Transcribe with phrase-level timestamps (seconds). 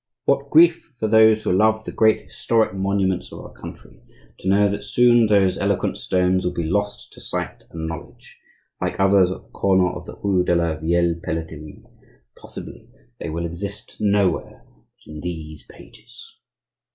[0.25, 4.01] What grief for those who love the great historic monuments of our country
[4.39, 8.41] to know that soon those eloquent stones will be lost to sight and knowledge,
[8.81, 11.83] like others at the corner of the rue de la Vieille Pelleterie;
[12.35, 16.35] possibly, they will exist nowhere but in these pages.